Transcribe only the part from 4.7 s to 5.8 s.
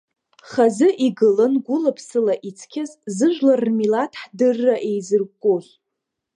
еиззыркәкәоз.